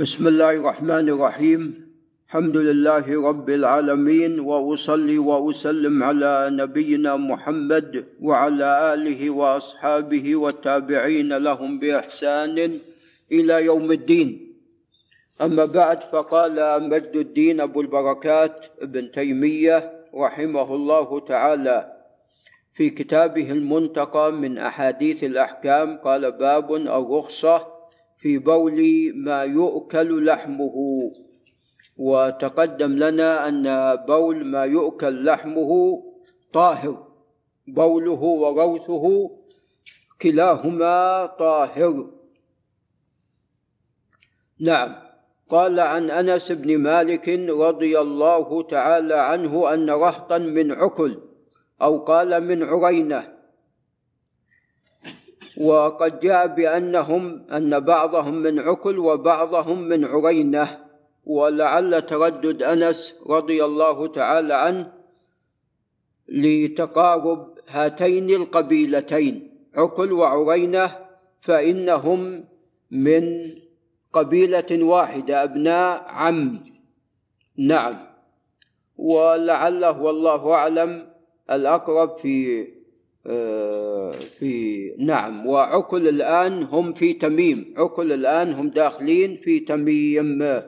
بسم 0.00 0.26
الله 0.28 0.50
الرحمن 0.50 1.08
الرحيم. 1.08 1.86
الحمد 2.28 2.56
لله 2.56 3.28
رب 3.28 3.50
العالمين 3.50 4.40
وأصلي 4.40 5.18
وأسلم 5.18 6.02
على 6.02 6.48
نبينا 6.52 7.16
محمد 7.16 8.04
وعلى 8.22 8.94
آله 8.94 9.30
وأصحابه 9.30 10.36
والتابعين 10.36 11.36
لهم 11.36 11.78
بإحسان 11.78 12.78
إلى 13.32 13.64
يوم 13.64 13.92
الدين. 13.92 14.52
أما 15.40 15.64
بعد 15.64 15.98
فقال 16.12 16.82
مجد 16.88 17.16
الدين 17.16 17.60
أبو 17.60 17.80
البركات 17.80 18.66
ابن 18.82 19.10
تيمية 19.10 19.92
رحمه 20.14 20.74
الله 20.74 21.20
تعالى 21.20 21.92
في 22.74 22.90
كتابه 22.90 23.50
المنتقى 23.50 24.32
من 24.32 24.58
أحاديث 24.58 25.24
الأحكام 25.24 25.96
قال 25.96 26.32
باب 26.32 26.74
الرخصة 26.74 27.75
في 28.18 28.38
بول 28.38 29.12
ما 29.14 29.42
يؤكل 29.42 30.26
لحمه. 30.26 30.74
وتقدم 31.96 32.92
لنا 32.92 33.48
أن 33.48 33.96
بول 34.06 34.44
ما 34.44 34.64
يؤكل 34.64 35.24
لحمه 35.24 36.02
طاهر. 36.52 37.06
بوله 37.68 38.22
وروثه 38.22 39.30
كلاهما 40.22 41.26
طاهر. 41.26 42.10
نعم. 44.60 45.06
قال 45.48 45.80
عن 45.80 46.10
أنس 46.10 46.52
بن 46.52 46.78
مالك 46.78 47.28
رضي 47.48 48.00
الله 48.00 48.62
تعالى 48.62 49.14
عنه 49.14 49.74
أن 49.74 49.90
رهطا 49.90 50.38
من 50.38 50.72
عكل 50.72 51.18
أو 51.82 51.98
قال 51.98 52.44
من 52.44 52.62
عرينة 52.62 53.35
وقد 55.60 56.20
جاء 56.20 56.46
بأنهم 56.46 57.42
أن 57.52 57.80
بعضهم 57.80 58.34
من 58.34 58.58
عكل 58.58 58.98
وبعضهم 58.98 59.82
من 59.82 60.04
عرينة 60.04 60.78
ولعل 61.26 62.02
تردد 62.02 62.62
أنس 62.62 62.96
رضي 63.30 63.64
الله 63.64 64.06
تعالى 64.06 64.54
عنه 64.54 64.92
لتقارب 66.28 67.48
هاتين 67.68 68.30
القبيلتين 68.30 69.50
عكل 69.74 70.12
وعرينة 70.12 70.96
فإنهم 71.40 72.44
من 72.90 73.24
قبيلة 74.12 74.84
واحدة 74.84 75.42
أبناء 75.44 76.04
عم. 76.08 76.60
نعم. 77.58 77.94
ولعله 78.98 80.00
والله 80.02 80.52
أعلم 80.54 81.06
الأقرب 81.50 82.18
في 82.18 82.66
في 84.12 84.94
نعم 84.98 85.46
وعكل 85.46 86.08
الآن 86.08 86.62
هم 86.62 86.92
في 86.92 87.12
تميم. 87.12 87.74
عكل 87.76 88.12
الآن 88.12 88.52
هم 88.52 88.68
داخلين 88.68 89.36
في 89.36 89.60
تميم. 89.60 90.62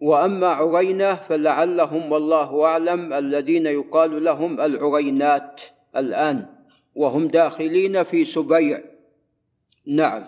وأما 0.00 0.46
عرينة 0.46 1.14
فلعلهم 1.14 2.12
والله 2.12 2.64
أعلم 2.64 3.12
الذين 3.12 3.66
يقال 3.66 4.24
لهم 4.24 4.60
العرينات 4.60 5.60
الآن 5.96 6.46
وهم 6.94 7.28
داخلين 7.28 8.02
في 8.02 8.24
سبيع. 8.24 8.80
نعم. 9.86 10.24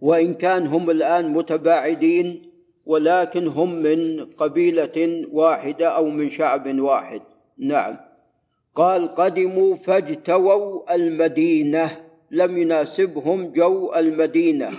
وإن 0.00 0.34
كان 0.34 0.66
هم 0.66 0.90
الآن 0.90 1.32
متباعدين 1.32 2.42
ولكن 2.86 3.46
هم 3.46 3.74
من 3.82 4.24
قبيلة 4.24 5.26
واحدة 5.32 5.88
أو 5.88 6.08
من 6.08 6.30
شعب 6.30 6.80
واحد. 6.80 7.22
نعم. 7.58 8.05
قال 8.76 9.14
قدموا 9.14 9.76
فاجتووا 9.76 10.94
المدينة 10.94 12.00
لم 12.30 12.58
يناسبهم 12.58 13.52
جو 13.52 13.94
المدينة. 13.94 14.70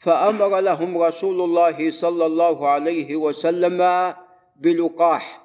فأمر 0.00 0.60
لهم 0.60 0.98
رسول 0.98 1.40
الله 1.40 1.90
صلى 1.90 2.26
الله 2.26 2.68
عليه 2.68 3.16
وسلم 3.16 4.14
بلقاح 4.56 5.40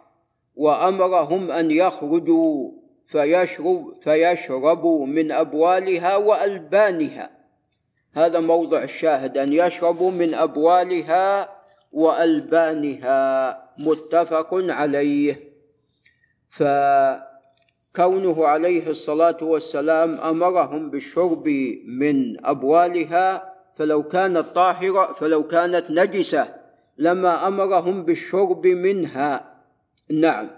وأمرهم 0.55 1.51
أن 1.51 1.71
يخرجوا 1.71 2.71
فيشرب 3.07 3.93
فيشربوا 4.03 5.05
من 5.05 5.31
أبوالها 5.31 6.15
وألبانها. 6.15 7.29
هذا 8.13 8.39
موضع 8.39 8.83
الشاهد 8.83 9.37
أن 9.37 9.53
يشربوا 9.53 10.11
من 10.11 10.33
أبوالها 10.33 11.49
وألبانها 11.91 13.57
متفق 13.79 14.49
عليه. 14.53 15.35
ف 16.57 16.63
كونه 17.99 18.45
عليه 18.47 18.89
الصلاة 18.89 19.37
والسلام 19.41 20.15
أمرهم 20.15 20.89
بالشرب 20.89 21.47
من 21.87 22.45
أبوالها 22.45 23.43
فلو 23.75 24.03
كانت 24.03 24.45
طاهرة 24.55 25.13
فلو 25.13 25.43
كانت 25.43 25.85
نجسة 25.91 26.55
لما 26.97 27.47
أمرهم 27.47 28.05
بالشرب 28.05 28.67
منها. 28.67 29.53
نعم. 30.11 30.49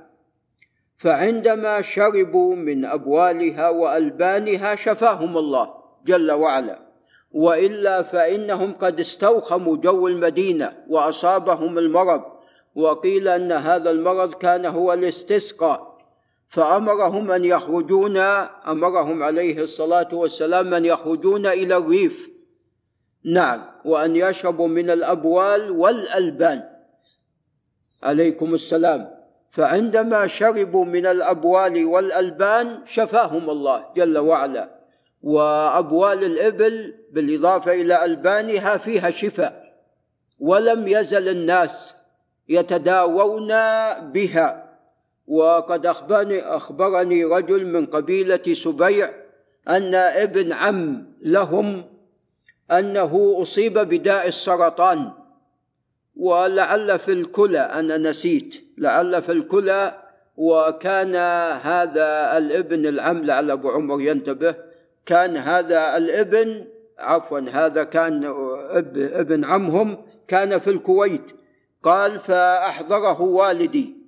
فعندما 0.97 1.81
شربوا 1.81 2.55
من 2.55 2.85
أبوالها 2.85 3.69
وألبانها 3.69 4.75
شفاهم 4.75 5.37
الله 5.37 5.69
جل 6.05 6.31
وعلا. 6.31 6.79
وإلا 7.31 8.01
فإنهم 8.01 8.73
قد 8.73 8.99
استوخموا 8.99 9.77
جو 9.77 10.07
المدينة 10.07 10.73
وأصابهم 10.89 11.77
المرض. 11.77 12.21
وقيل 12.75 13.27
أن 13.27 13.51
هذا 13.51 13.91
المرض 13.91 14.33
كان 14.33 14.65
هو 14.65 14.93
الاستسقاء. 14.93 15.90
فأمرهم 16.51 17.31
أن 17.31 17.45
يخرجون 17.45 18.17
أمرهم 18.67 19.23
عليه 19.23 19.61
الصلاة 19.61 20.15
والسلام 20.15 20.73
أن 20.73 20.85
يخرجون 20.85 21.45
إلى 21.45 21.77
الريف. 21.77 22.29
نعم 23.25 23.61
وأن 23.85 24.15
يشربوا 24.15 24.67
من 24.67 24.89
الأبوال 24.89 25.71
والألبان. 25.71 26.63
عليكم 28.03 28.53
السلام. 28.53 29.07
فعندما 29.51 30.27
شربوا 30.27 30.85
من 30.85 31.05
الأبوال 31.05 31.85
والألبان 31.85 32.79
شفاهم 32.85 33.49
الله 33.49 33.85
جل 33.95 34.17
وعلا. 34.17 34.69
وأبوال 35.23 36.23
الإبل 36.23 36.93
بالإضافة 37.13 37.73
إلى 37.73 38.05
ألبانها 38.05 38.77
فيها 38.77 39.11
شفاء. 39.11 39.61
ولم 40.39 40.87
يزل 40.87 41.29
الناس 41.29 41.95
يتداوون 42.49 43.47
بها. 44.11 44.60
وقد 45.27 45.85
أخبرني, 45.85 46.41
أخبرني 46.41 47.25
رجل 47.25 47.65
من 47.65 47.85
قبيلة 47.85 48.43
سبيع 48.63 49.09
أن 49.69 49.95
ابن 49.95 50.53
عم 50.53 51.05
لهم 51.21 51.83
أنه 52.71 53.35
أصيب 53.41 53.73
بداء 53.79 54.27
السرطان 54.27 55.11
ولعل 56.17 56.99
في 56.99 57.11
الكلى 57.11 57.59
أنا 57.59 57.97
نسيت 57.97 58.55
لعل 58.77 59.21
في 59.21 59.31
الكلى 59.31 59.97
وكان 60.37 61.15
هذا 61.61 62.37
الابن 62.37 62.85
العم 62.85 63.25
لعل 63.25 63.51
أبو 63.51 63.69
عمر 63.69 64.01
ينتبه 64.01 64.55
كان 65.05 65.37
هذا 65.37 65.97
الابن 65.97 66.65
عفوا 66.99 67.39
هذا 67.39 67.83
كان 67.83 68.25
ابن 68.95 69.45
عمهم 69.45 69.97
كان 70.27 70.59
في 70.59 70.69
الكويت 70.69 71.23
قال 71.83 72.19
فأحضره 72.19 73.21
والدي. 73.21 74.00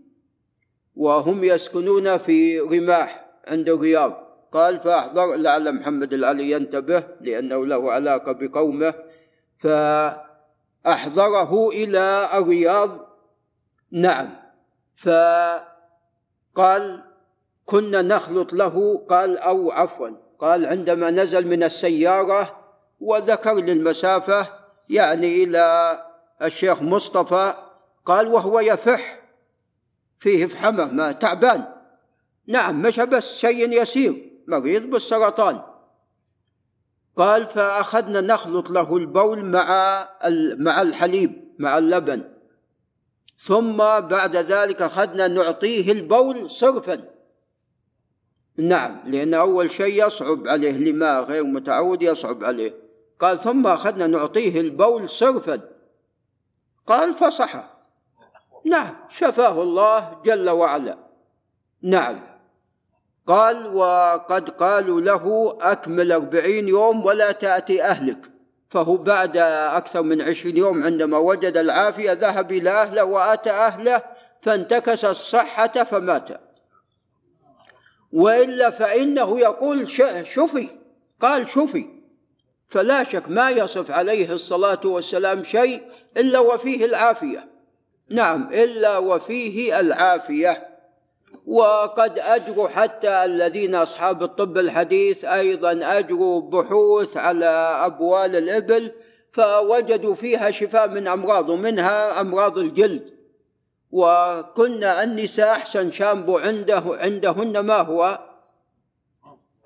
وهم 1.03 1.43
يسكنون 1.43 2.17
في 2.17 2.59
رماح 2.59 3.25
عند 3.47 3.69
الرياض 3.69 4.23
قال 4.53 4.79
فأحضر 4.79 5.35
لعل 5.35 5.75
محمد 5.75 6.13
العلي 6.13 6.51
ينتبه 6.51 7.03
لأنه 7.21 7.65
له 7.65 7.91
علاقة 7.91 8.31
بقومه. 8.31 8.93
فأحضره 10.83 11.69
إلى 11.69 12.29
الرياض. 12.33 12.89
نعم. 13.91 14.29
فقال 15.03 15.63
كنا 17.65 18.01
نخلط 18.01 18.53
له. 18.53 19.05
قال 19.09 19.37
أو 19.37 19.71
عفوا. 19.71 20.09
قال 20.39 20.65
عندما 20.65 21.11
نزل 21.11 21.47
من 21.47 21.63
السيارة 21.63 22.57
وذكر 22.99 23.53
للمسافة 23.53 24.47
يعني 24.89 25.43
إلى 25.43 25.97
الشيخ 26.41 26.81
مصطفى. 26.81 27.53
قال 28.05 28.27
وهو 28.27 28.59
يفح. 28.59 29.22
فيه 30.23 30.45
فحمة 30.45 30.85
ما 30.85 31.11
تعبان. 31.11 31.65
نعم 32.47 32.81
مشى 32.81 33.05
بس 33.05 33.23
شيء 33.41 33.81
يسير 33.81 34.31
مريض 34.47 34.83
بالسرطان. 34.83 35.61
قال 37.17 37.45
فأخذنا 37.45 38.21
نخلط 38.21 38.69
له 38.69 38.97
البول 38.97 39.45
مع 39.45 39.67
مع 40.59 40.81
الحليب 40.81 41.29
مع 41.59 41.77
اللبن. 41.77 42.23
ثم 43.47 43.77
بعد 43.77 44.35
ذلك 44.35 44.81
أخذنا 44.81 45.27
نعطيه 45.27 45.91
البول 45.91 46.49
صرفا. 46.49 47.03
نعم 48.57 49.01
لأن 49.05 49.33
أول 49.33 49.71
شيء 49.71 50.07
يصعب 50.07 50.47
عليه 50.47 50.71
لما 50.71 51.19
غير 51.19 51.43
متعود 51.43 52.01
يصعب 52.01 52.43
عليه. 52.43 52.73
قال 53.19 53.43
ثم 53.43 53.67
أخذنا 53.67 54.07
نعطيه 54.07 54.61
البول 54.61 55.09
صرفا. 55.09 55.61
قال 56.87 57.13
فصح 57.13 57.72
نعم 58.65 58.95
شفاه 59.09 59.61
الله 59.61 60.21
جل 60.25 60.49
وعلا. 60.49 60.97
نعم. 61.83 62.19
قال 63.27 63.75
وقد 63.75 64.49
قالوا 64.49 65.01
له 65.01 65.57
أكمل 65.61 66.11
أربعين 66.11 66.67
يوم 66.67 67.05
ولا 67.05 67.31
تأتي 67.31 67.83
أهلك. 67.83 68.17
فهو 68.69 68.97
بعد 68.97 69.37
أكثر 69.77 70.01
من 70.01 70.21
عشرين 70.21 70.57
يوم 70.57 70.83
عندما 70.83 71.17
وجد 71.17 71.57
العافية 71.57 72.13
ذهب 72.13 72.51
إلى 72.51 72.69
أهله 72.69 73.03
وأتى 73.03 73.51
أهله 73.51 74.01
فانتكس 74.41 75.05
الصحة 75.05 75.83
فمات. 75.83 76.29
وإلا 78.13 78.69
فإنه 78.69 79.39
يقول 79.39 79.89
شفي. 80.23 80.69
قال 81.21 81.49
شفي. 81.49 81.85
فلا 82.69 83.03
شك 83.03 83.29
ما 83.29 83.49
يصف 83.49 83.91
عليه 83.91 84.33
الصلاة 84.33 84.79
والسلام 84.85 85.43
شيء 85.43 85.81
إلا 86.17 86.39
وفيه 86.39 86.85
العافية. 86.85 87.52
نعم 88.09 88.49
إلا 88.53 88.97
وفيه 88.97 89.79
العافية. 89.79 90.67
وقد 91.47 92.19
أجروا 92.19 92.67
حتى 92.67 93.25
الذين 93.25 93.75
أصحاب 93.75 94.23
الطب 94.23 94.57
الحديث 94.57 95.25
أيضا 95.25 95.99
أجروا 95.99 96.41
بحوث 96.41 97.17
على 97.17 97.45
أبوال 97.85 98.35
الإبل 98.35 98.91
فوجدوا 99.31 100.15
فيها 100.15 100.51
شفاء 100.51 100.87
من 100.87 101.07
أمراض 101.07 101.49
ومنها 101.49 102.21
أمراض 102.21 102.57
الجلد. 102.57 103.13
وكنا 103.91 105.03
النساء 105.03 105.51
أحسن 105.51 105.91
شامبو 105.91 106.37
عنده 106.37 106.83
عندهن 106.85 107.59
ما 107.59 107.77
هو؟ 107.77 108.19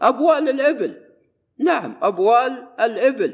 أبوال 0.02 0.50
الإبل. 0.50 0.98
نعم 1.60 1.98
أبوال 2.02 2.68
الإبل. 2.80 3.34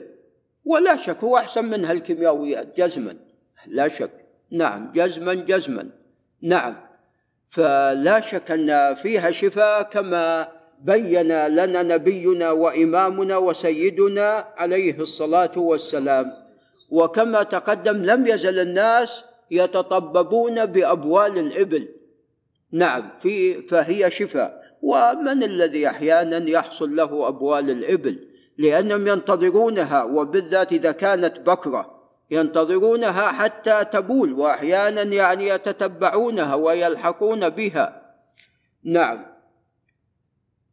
ولا 0.65 1.05
شك 1.05 1.23
هو 1.23 1.37
أحسن 1.37 1.65
منها 1.65 1.91
الكيميائيات 1.91 2.79
جزما. 2.79 3.15
لا 3.67 3.87
شك. 3.87 4.22
نعم 4.51 4.91
جزما 4.95 5.33
جزما. 5.33 5.89
نعم. 6.41 6.75
فلا 7.49 8.19
شك 8.19 8.51
أن 8.51 8.95
فيها 8.95 9.31
شفاء 9.31 9.83
كما 9.83 10.47
بين 10.81 11.47
لنا 11.47 11.83
نبينا 11.83 12.51
وإمامنا 12.51 13.37
وسيدنا 13.37 14.45
عليه 14.57 14.99
الصلاة 14.99 15.57
والسلام. 15.57 16.25
وكما 16.91 17.43
تقدم 17.43 17.97
لم 17.97 18.27
يزل 18.27 18.59
الناس 18.59 19.09
يتطببون 19.51 20.65
بأبوال 20.65 21.37
الإبل. 21.37 21.87
نعم 22.71 23.09
في 23.21 23.61
فهي 23.61 24.11
شفاء. 24.11 24.63
ومن 24.81 25.43
الذي 25.43 25.87
أحيانا 25.87 26.49
يحصل 26.49 26.95
له 26.95 27.27
أبوال 27.27 27.69
الإبل؟ 27.69 28.19
لأنهم 28.57 29.07
ينتظرونها 29.07 30.03
وبالذات 30.03 30.71
إذا 30.71 30.91
كانت 30.91 31.39
بكرة. 31.39 31.92
ينتظرونها 32.33 33.31
حتى 33.31 33.85
تبول 33.85 34.33
واحيانا 34.33 35.01
يعني 35.01 35.47
يتتبعونها 35.47 36.55
ويلحقون 36.55 37.49
بها. 37.49 38.01
نعم. 38.83 39.25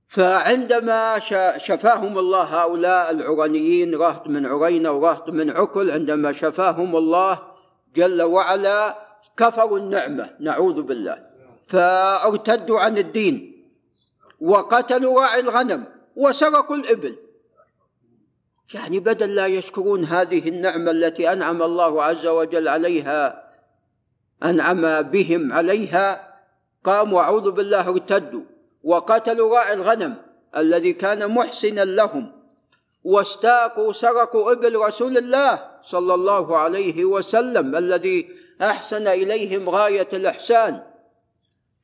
فعندما 0.09 1.19
شفاهم 1.59 2.19
الله 2.19 2.43
هؤلاء 2.43 3.11
العرنيين 3.11 3.95
رهط 3.95 4.27
من 4.27 4.47
عرينة 4.47 4.91
ورهط 4.91 5.29
من 5.31 5.51
عكل 5.51 5.91
عندما 5.91 6.33
شفاهم 6.33 6.97
الله 6.97 7.39
جل 7.97 8.23
وعلا 8.23 8.99
كفروا 9.37 9.79
النعمة 9.79 10.31
نعوذ 10.41 10.83
بالله. 10.83 11.19
فأرتدوا 11.69 12.81
عن 12.81 12.99
الدين 12.99 13.65
وقتلوا 14.41 15.21
راعي 15.21 15.41
الغنم 15.41 15.85
وسرقوا 16.17 16.77
الإبل. 16.77 17.17
يعني 18.75 19.01
بدل 19.01 19.35
لا 19.35 19.47
يشكرون 19.47 20.05
هذه 20.05 20.49
النعمة 20.49 20.91
التي 20.91 21.33
أنعم 21.33 21.63
الله 21.63 22.05
عز 22.05 22.27
وجل 22.27 22.69
عليها 22.69 23.45
أنعم 24.45 25.03
بهم 25.03 25.53
عليها 25.53 26.35
قاموا 26.85 27.21
أعوذ 27.21 27.51
بالله 27.51 27.89
ارتدوا 27.89 28.43
وقتلوا 28.85 29.59
راعي 29.59 29.75
الغنم 29.75 30.17
الذي 30.57 30.93
كان 30.93 31.31
محسنا 31.35 31.85
لهم 31.85 32.33
واستاقوا 33.05 33.93
سرقوا 33.93 34.53
إبل 34.53 34.77
رسول 34.77 35.19
الله 35.19 35.63
صلى 35.91 36.15
الله 36.15 36.59
عليه 36.59 37.05
وسلم 37.05 37.77
الذي 37.77 38.29
أحسن 38.63 39.07
إليهم 39.07 39.71
غاية 39.71 40.09
الإحسان. 40.13 40.83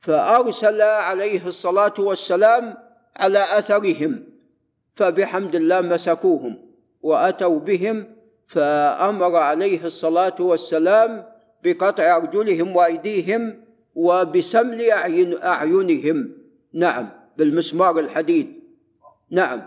فأرسل 0.01 0.81
عليه 0.81 1.47
الصلاة 1.47 1.93
والسلام 1.99 2.77
على 3.17 3.59
أثرهم 3.59 4.23
فبحمد 4.95 5.55
الله 5.55 5.81
مسكوهم. 5.81 6.66
وأتوا 7.01 7.59
بهم 7.59 8.05
فأمر 8.47 9.35
عليه 9.35 9.85
الصلاة 9.85 10.35
والسلام 10.39 11.25
بقطع 11.63 12.15
أرجلهم 12.15 12.75
وأيديهم 12.75 13.63
وبسمل 13.95 14.89
أعين 14.89 15.43
أعينهم. 15.43 16.31
نعم 16.73 17.09
بالمسمار 17.37 17.99
الحديد. 17.99 18.53
نعم. 19.31 19.61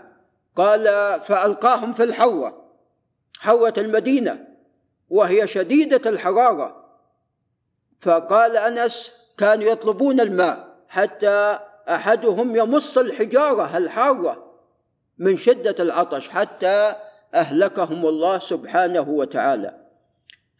قال 0.55 0.83
فألقاهم 1.21 1.93
في 1.93 2.03
الحوة 2.03 2.53
حوة 3.39 3.73
المدينة 3.77 4.47
وهي 5.09 5.47
شديدة 5.47 6.09
الحرارة. 6.09 6.75
فقال 8.01 8.57
أنس 8.57 9.11
كانوا 9.37 9.71
يطلبون 9.71 10.19
الماء 10.19 10.67
حتى 10.87 11.59
أحدهم 11.89 12.55
يمص 12.55 12.97
الحجارة 12.97 13.77
الحارة 13.77 14.43
من 15.17 15.37
شدة 15.37 15.75
العطش 15.79 16.29
حتى 16.29 16.95
أهلكهم 17.35 18.05
الله 18.05 18.39
سبحانه 18.39 19.09
وتعالى. 19.09 19.73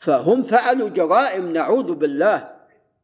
فهم 0.05 0.43
فعلوا 0.43 0.89
جرائم 0.89 1.53
نعوذ 1.53 1.93
بالله 1.93 2.47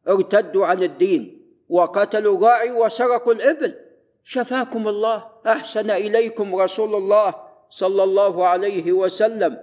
ارتدوا 0.08 0.66
عن 0.66 0.82
الدين 0.82 1.40
وقتلوا 1.68 2.48
راعي 2.48 2.70
وسرقوا 2.70 3.32
الإبل. 3.32 3.74
شفاكم 4.24 4.88
الله 4.88 5.24
أحسن 5.46 5.90
إليكم 5.90 6.54
رسول 6.54 6.94
الله 6.94 7.34
صلى 7.70 8.02
الله 8.02 8.46
عليه 8.46 8.92
وسلم. 8.92 9.58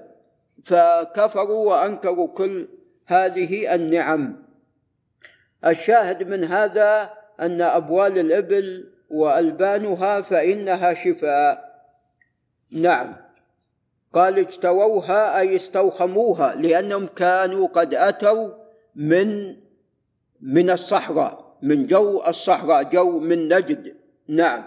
فكفروا 0.66 1.70
وأنكروا 1.70 2.28
كل 2.28 2.68
هذه 3.08 3.76
النعم. 3.76 4.46
الشاهد 5.66 6.28
من 6.28 6.44
هذا 6.44 7.10
أن 7.42 7.62
أبوال 7.62 8.18
الإبل 8.18 8.84
وألبانها 9.10 10.22
فإنها 10.22 10.94
شفاء. 10.94 11.66
نعم. 12.72 13.25
قال 14.16 14.40
اجتووها 14.40 15.40
أي 15.40 15.56
استوخموها 15.56 16.56
لأنهم 16.56 17.08
كانوا 17.08 17.68
قد 17.68 17.94
أتوا 17.94 18.50
من 18.96 19.56
من 20.42 20.70
الصحراء 20.70 21.46
من 21.62 21.88
جو 21.88 22.24
الصحراء 22.28 22.84
جو 22.84 23.20
من 23.20 23.48
نجد. 23.54 23.96
نعم. 24.28 24.64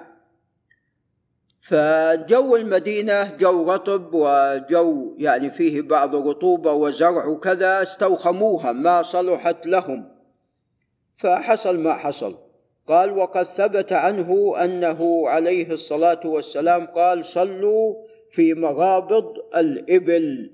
فجو 1.69 2.56
المدينة 2.56 3.37
جو 3.37 3.73
رطب 3.73 4.15
وجو 4.15 5.15
يعني 5.19 5.51
فيه 5.51 5.83
بعض 5.83 6.17
رطوبة 6.17 6.73
وزرع 6.73 7.27
وكذا 7.27 7.83
استوخموها 7.83 8.72
ما 8.72 9.03
صلحت 9.03 9.67
لهم. 9.67 10.08
فحصل 11.17 11.79
ما 11.79 11.94
حصل. 11.94 12.37
قال 12.89 13.13
وقد 13.19 13.43
ثبت 13.43 13.93
عنه 13.93 14.55
أنه 14.65 15.29
عليه 15.29 15.72
الصلاة 15.72 16.27
والسلام 16.27 16.87
قال 16.87 17.25
صلوا 17.25 17.94
في 18.32 18.55
مغابض 18.55 19.32
الإبل. 19.56 20.51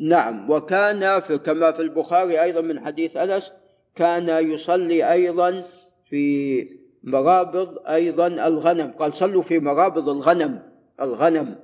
نعم 0.00 0.50
وكان 0.50 1.20
في 1.20 1.38
كما 1.38 1.72
في 1.72 1.82
البخاري 1.82 2.42
أيضا 2.42 2.60
من 2.60 2.80
حديث 2.80 3.16
أنس 3.16 3.52
كان 3.96 4.28
يصلي 4.28 5.12
أيضا 5.12 5.62
في 6.08 6.64
مغابض 7.04 7.78
أيضا 7.88 8.26
الغنم. 8.26 8.92
قال 8.98 9.14
صلوا 9.14 9.42
في 9.42 9.58
مغابض 9.58 10.08
الغنم 10.08 10.62
الغنم. 11.00 11.56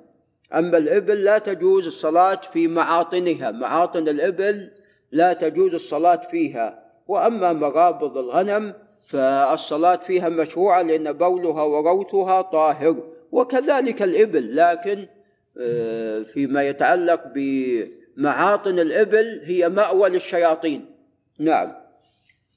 أما 0.55 0.79
الإبل 0.79 1.25
لا 1.25 1.39
تجوز 1.39 1.87
الصلاة 1.87 2.41
في 2.53 2.69
معاطنها. 2.69 3.51
معاطن 3.51 4.09
الإبل 4.09 4.71
لا 5.13 5.33
تجوز 5.33 5.75
الصلاة 5.75 6.21
فيها. 6.31 6.79
وأما 7.09 7.53
مغابض 7.53 8.19
الغنم 8.19 8.75
فالصلاة 9.09 9.97
فيها 9.97 10.29
مشروعة 10.29 10.83
لأن 10.83 11.13
بولها 11.13 11.63
وروثها 11.63 12.43
طاهر. 12.43 12.97
وكذلك 13.33 14.03
الإبل 14.03 14.57
لكن 14.57 15.07
فيما 16.33 16.63
يتعلق 16.63 17.21
بمعاطن 17.35 18.79
الإبل 18.79 19.41
هي 19.45 19.69
مأوى 19.69 20.09
للشياطين. 20.09 20.85
نعم. 21.41 21.73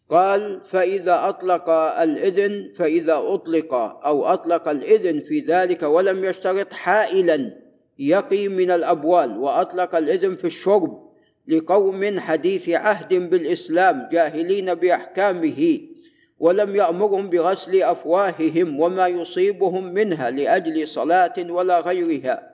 قال 0.10 0.62
فإذا 0.72 1.30
أطلق 1.30 1.70
الإذن 1.70 2.72
فإذا 2.78 3.14
أطلق 3.16 3.74
أو 4.06 4.26
أطلق 4.26 4.68
الإذن 4.68 5.20
في 5.20 5.40
ذلك 5.40 5.84
ولم 5.84 6.24
يشترط 6.24 6.74
حائلا 6.74 7.52
يقي 8.00 8.48
من 8.48 8.72
الأبوال 8.72 9.38
وأطلق 9.38 9.96
الإذن 9.96 10.36
في 10.36 10.48
الشرب 10.48 11.04
لقوم 11.48 12.20
حديث 12.20 12.70
عهد 12.70 13.14
بالإسلام 13.14 14.10
جاهلين 14.12 14.74
بأحكامه 14.74 15.80
ولم 16.40 16.76
يأمرهم 16.76 17.30
بغسل 17.30 17.84
أفواههم 17.84 18.80
وما 18.80 19.08
يصيبهم 19.08 19.94
منها 19.94 20.30
لأجل 20.30 20.88
صلاة 20.88 21.34
ولا 21.52 21.80
غيرها. 21.80 22.53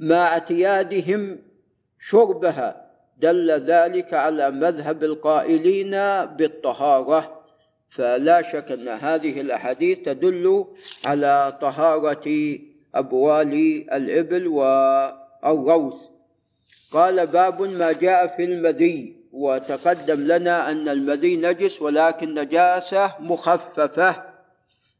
مع 0.00 0.26
اعتيادهم 0.26 1.38
شربها 2.00 2.88
دل 3.18 3.50
ذلك 3.50 4.14
على 4.14 4.50
مذهب 4.50 5.04
القائلين 5.04 5.90
بالطهارة. 6.36 7.38
فلا 7.90 8.42
شك 8.52 8.72
أن 8.72 8.88
هذه 8.88 9.40
الأحاديث 9.40 9.98
تدل 9.98 10.64
على 11.04 11.58
طهارة 11.60 12.58
أبوال 12.94 13.54
الإبل 13.92 14.62
الروث 15.44 15.94
قال 16.92 17.26
باب 17.26 17.62
ما 17.62 17.92
جاء 17.92 18.36
في 18.36 18.44
المذي 18.44 19.16
وتقدم 19.32 20.20
لنا 20.20 20.70
أن 20.70 20.88
المذي 20.88 21.36
نجس 21.36 21.82
ولكن 21.82 22.34
نجاسة 22.34 23.14
مخففة. 23.20 24.24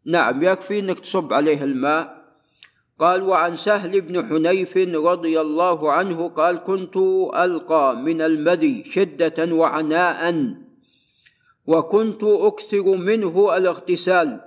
نعم 0.07 0.43
يكفي 0.43 0.79
أنك 0.79 1.01
تصب 1.01 1.33
عليه 1.33 1.63
الماء. 1.63 2.18
قال 2.99 3.23
وعن 3.23 3.57
سهل 3.57 4.01
بن 4.01 4.29
حنيف 4.29 4.77
رضي 4.95 5.41
الله 5.41 5.93
عنه 5.93 6.29
قال 6.29 6.57
كنت 6.57 6.97
ألقى 7.35 7.97
من 7.97 8.21
المذي 8.21 8.85
شدة 8.85 9.55
وعناء 9.55 10.55
وكنت 11.67 12.25
أكثر 12.25 12.97
منه 12.97 13.57
الاغتسال 13.57 14.41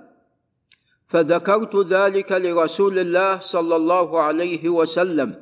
فذكرت 1.08 1.76
ذلك 1.76 2.32
لرسول 2.32 2.98
الله 2.98 3.40
صلى 3.52 3.76
الله 3.76 4.20
عليه 4.20 4.68
وسلم 4.68 5.34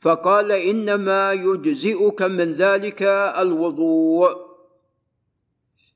فقال 0.00 0.52
إنما 0.52 1.32
يجزئك 1.32 2.22
من 2.22 2.52
ذلك 2.52 3.02
الوضوء 3.38 4.48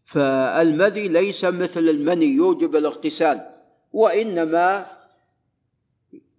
فالمذي 0.07 1.09
ليس 1.09 1.45
مثل 1.45 1.81
المني 1.81 2.27
يوجب 2.27 2.77
الاغتسال 2.77 3.41
وإنما 3.93 4.87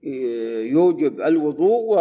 يوجب 0.03 1.21
الوضوء 1.21 1.99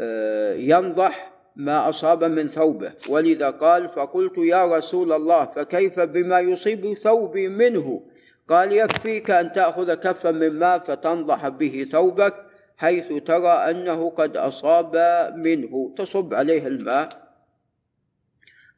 وينضح 0.00 1.32
ما 1.56 1.88
أصاب 1.88 2.24
من 2.24 2.48
ثوبه. 2.48 2.92
ولذا 3.08 3.50
قال 3.50 3.88
فقلت 3.88 4.38
يا 4.38 4.76
رسول 4.76 5.12
الله 5.12 5.44
فكيف 5.44 6.00
بما 6.00 6.40
يصيب 6.40 6.94
ثوبي 6.94 7.48
منه؟ 7.48 8.02
قال 8.48 8.72
يكفيك 8.72 9.30
أن 9.30 9.52
تأخذ 9.52 9.94
كفا 9.94 10.30
من 10.30 10.58
ماء 10.58 10.78
فتنضح 10.78 11.48
به 11.48 11.86
ثوبك 11.92 12.34
حيث 12.76 13.12
ترى 13.12 13.48
أنه 13.48 14.10
قد 14.10 14.36
أصاب 14.36 14.96
منه. 15.36 15.94
تصب 15.98 16.34
عليه 16.34 16.66
الماء. 16.66 17.22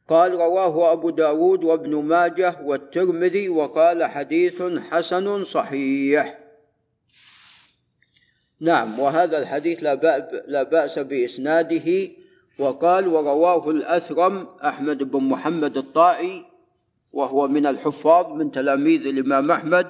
قال 0.09 0.31
رواه 0.31 0.91
أبو 0.91 1.09
داود 1.09 1.63
وابن 1.63 1.95
ماجه 1.95 2.55
والترمذي 2.63 3.49
وقال 3.49 4.03
حديث 4.03 4.61
حسن 4.61 5.43
صحيح. 5.43 6.44
نعم 8.61 8.99
وهذا 8.99 9.37
الحديث 9.37 9.83
لا 10.47 10.63
بأس 10.63 10.99
بإسناده. 10.99 12.09
وقال 12.59 13.07
ورواه 13.07 13.69
الأثرم 13.69 14.47
أحمد 14.63 15.03
بن 15.03 15.23
محمد 15.23 15.77
الطائي 15.77 16.43
وهو 17.13 17.47
من 17.47 17.65
الحفاظ 17.65 18.31
من 18.31 18.51
تلاميذ 18.51 19.07
الإمام 19.07 19.51
أحمد. 19.51 19.87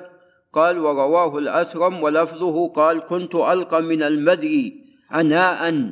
قال 0.53 0.79
ورواه 0.79 1.37
الأثرم 1.37 2.03
ولفظه 2.03 2.67
قال 2.67 2.99
كنت 2.99 3.35
ألقى 3.35 3.81
من 3.81 4.03
المذي 4.03 4.73
عناء 5.11 5.91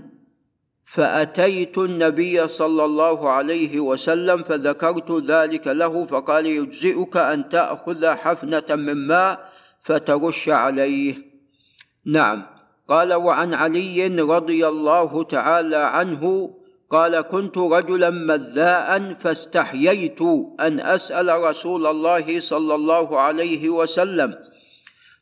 فأتيت 0.96 1.78
النبي 1.78 2.48
صلى 2.48 2.86
الله 2.86 3.30
عليه 3.30 3.80
وسلم 3.80 4.44
فذكرت 4.44 5.12
ذلك 5.12 5.68
له 5.68 6.06
فقال 6.06 6.46
يجزئك 6.46 7.18
أن 7.18 7.50
تأخذ 7.50 8.08
حفنة 8.08 8.76
من 8.76 9.08
ماء 9.08 9.40
فترش 9.86 10.50
عليه. 10.50 11.16
نعم. 12.06 12.53
قال 12.90 13.14
وعن 13.14 13.54
علي 13.54 14.08
رضي 14.08 14.68
الله 14.68 15.24
تعالى 15.24 15.76
عنه 15.76 16.50
قال 16.90 17.22
كنت 17.22 17.58
رجلا 17.58 18.10
مذاء 18.10 19.14
فاستحييت 19.14 20.22
أن 20.60 20.80
أسأل 20.80 21.42
رسول 21.44 21.88
الله 21.88 22.40
صلى 22.40 22.76
الله 22.76 23.20
عليه 23.20 23.70
وسلم 23.70 24.36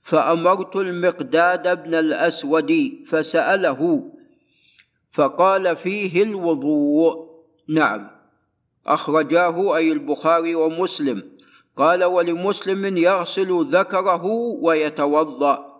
فأمرت 0.03 0.75
المقداد 0.75 1.83
بن 1.83 1.93
الأسود 1.95 2.91
فسأله 3.09 4.03
فقال 5.13 5.75
فيه 5.75 6.23
الوضوء. 6.23 7.15
نعم. 7.69 8.07
أخرجاه 8.87 9.75
أي 9.75 9.91
البخاري 9.91 10.55
ومسلم. 10.55 11.23
قال 11.77 12.03
ولمسلم 12.03 12.97
يغسل 12.97 13.65
ذكره 13.71 14.25
ويتوضأ. 14.61 15.70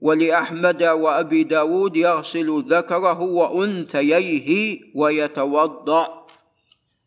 ولأحمد 0.00 0.82
وأبي 0.82 1.44
داود 1.44 1.96
يغسل 1.96 2.64
ذكره 2.68 3.20
وأنثييه 3.20 4.80
ويتوضأ. 4.94 6.26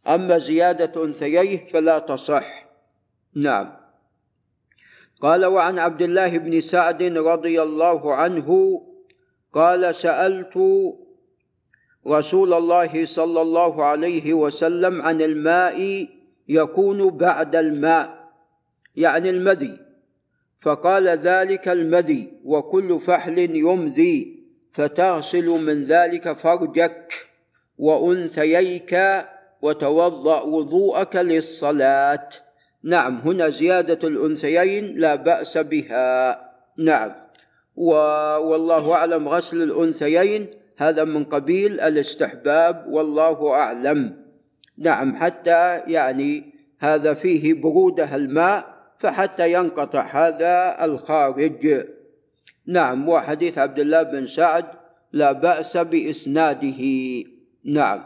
أما 0.08 0.38
زيادة 0.38 1.06
أنثييه 1.06 1.72
فلا 1.72 2.00
تصح. 2.00 2.66
نعم. 3.36 3.82
قال 5.22 5.46
وعن 5.46 5.80
عبد 5.80 6.02
الله 6.02 6.38
بن 6.38 6.62
سعد 6.62 7.04
رضي 7.04 7.62
الله 7.62 8.16
عنه 8.16 8.82
قال 9.54 9.96
سألت 9.96 10.58
رسول 12.08 12.54
الله 12.54 13.06
صلى 13.06 13.42
الله 13.42 13.86
عليه 13.86 14.34
وسلم 14.34 15.02
عن 15.02 15.22
الماء 15.22 16.08
يكون 16.48 17.10
بعد 17.18 17.56
الماء 17.56 18.30
يعني 18.96 19.30
المذي. 19.30 19.78
فقال 20.62 21.08
ذلك 21.08 21.68
المذي 21.68 22.32
وكل 22.46 23.00
فحل 23.00 23.40
يمذي 23.40 24.42
فتغسل 24.74 25.48
من 25.48 25.84
ذلك 25.84 26.34
فرجك 26.34 27.14
وأنثييك 27.78 28.98
وتوضأ 29.62 30.42
وضوءك 30.42 31.16
للصلاة. 31.16 32.30
نعم 32.84 33.18
هنا 33.18 33.50
زيادة 33.50 34.08
الأنثيين 34.08 34.98
لا 34.98 35.16
بأس 35.16 35.58
بها. 35.58 36.42
نعم. 36.78 37.12
والله 37.76 38.94
أعلم 38.94 39.28
غسل 39.30 39.62
الأنثيين 39.62 40.48
هذا 40.78 41.04
من 41.04 41.24
قبيل 41.24 41.80
الاستحباب 41.80 42.86
والله 42.88 43.52
أعلم. 43.54 44.14
نعم 44.78 45.16
حتى 45.16 45.80
يعني 45.88 46.44
هذا 46.80 47.14
فيه 47.14 47.54
برودة 47.54 48.16
الماء 48.16 48.71
فحتى 49.02 49.54
ينقطع 49.54 50.28
هذا 50.28 50.86
الخارج. 50.86 51.86
نعم 52.68 53.10
وحديث 53.10 53.58
عبد 53.58 53.80
الله 53.80 54.04
بن 54.04 54.28
سعد 54.28 54.66
لا 55.12 55.32
بأس 55.32 55.78
بإسناده. 55.78 56.82
نعم. 57.66 58.04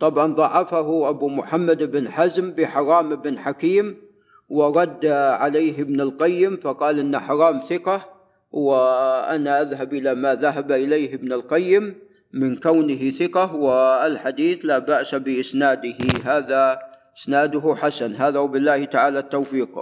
طبعا 0.00 0.34
ضعفه 0.34 1.08
أبو 1.08 1.28
محمد 1.28 1.82
بن 1.82 2.08
حزم 2.08 2.50
بحرام 2.50 3.16
بن 3.16 3.38
حكيم 3.38 3.96
ورد 4.48 5.06
عليه 5.06 5.82
ابن 5.82 6.00
القيم 6.00 6.56
فقال 6.56 6.98
إن 6.98 7.18
حرام 7.18 7.60
ثقة 7.68 8.04
وأنا 8.52 9.62
أذهب 9.62 9.94
إلى 9.94 10.14
ما 10.14 10.34
ذهب 10.34 10.72
إليه 10.72 11.14
ابن 11.14 11.32
القيم. 11.32 11.94
من 12.34 12.56
كونه 12.56 13.10
ثقة 13.10 13.54
والحديث 13.54 14.64
لا 14.64 14.78
بأس 14.78 15.14
بإسناده. 15.14 15.98
هذا 16.24 16.78
إسناده 17.22 17.74
حسن. 17.74 18.14
هذا 18.14 18.38
وبالله 18.38 18.84
تعالى 18.84 19.18
التوفيق. 19.18 19.78